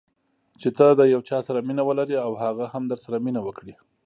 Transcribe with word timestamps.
چې 0.61 0.69
ته 0.77 0.85
د 0.99 1.01
یو 1.13 1.21
چا 1.29 1.37
سره 1.47 1.59
مینه 1.67 1.83
ولرې 1.85 2.17
او 2.25 2.31
هغه 2.43 2.65
هم 2.73 2.83
درسره 2.91 3.15
مینه 3.25 3.41
وکړي. 3.43 3.73